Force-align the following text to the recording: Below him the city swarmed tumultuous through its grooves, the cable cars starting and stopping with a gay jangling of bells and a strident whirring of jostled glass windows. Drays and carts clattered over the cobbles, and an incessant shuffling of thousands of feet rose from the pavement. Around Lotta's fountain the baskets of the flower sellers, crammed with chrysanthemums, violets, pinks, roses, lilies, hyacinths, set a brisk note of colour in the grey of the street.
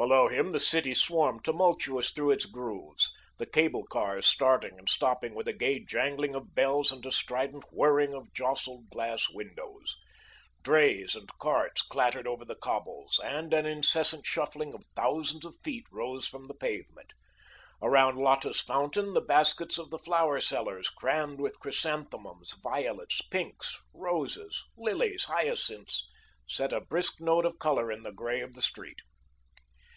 Below 0.00 0.28
him 0.28 0.52
the 0.52 0.60
city 0.60 0.94
swarmed 0.94 1.44
tumultuous 1.44 2.12
through 2.12 2.30
its 2.30 2.44
grooves, 2.44 3.10
the 3.38 3.46
cable 3.46 3.84
cars 3.84 4.26
starting 4.26 4.78
and 4.78 4.88
stopping 4.88 5.34
with 5.34 5.48
a 5.48 5.52
gay 5.52 5.80
jangling 5.80 6.36
of 6.36 6.54
bells 6.54 6.92
and 6.92 7.04
a 7.04 7.10
strident 7.10 7.64
whirring 7.72 8.14
of 8.14 8.32
jostled 8.32 8.90
glass 8.90 9.28
windows. 9.28 9.96
Drays 10.62 11.16
and 11.16 11.28
carts 11.40 11.82
clattered 11.82 12.28
over 12.28 12.44
the 12.44 12.54
cobbles, 12.54 13.20
and 13.24 13.52
an 13.52 13.66
incessant 13.66 14.24
shuffling 14.24 14.72
of 14.72 14.84
thousands 14.94 15.44
of 15.44 15.56
feet 15.64 15.86
rose 15.90 16.28
from 16.28 16.44
the 16.44 16.54
pavement. 16.54 17.10
Around 17.82 18.18
Lotta's 18.18 18.60
fountain 18.60 19.14
the 19.14 19.20
baskets 19.20 19.78
of 19.78 19.90
the 19.90 19.98
flower 19.98 20.38
sellers, 20.38 20.90
crammed 20.90 21.40
with 21.40 21.58
chrysanthemums, 21.58 22.52
violets, 22.62 23.20
pinks, 23.20 23.76
roses, 23.92 24.62
lilies, 24.76 25.24
hyacinths, 25.24 26.08
set 26.46 26.72
a 26.72 26.80
brisk 26.80 27.20
note 27.20 27.44
of 27.44 27.58
colour 27.58 27.90
in 27.90 28.04
the 28.04 28.12
grey 28.12 28.40
of 28.42 28.54
the 28.54 28.62
street. 28.62 29.00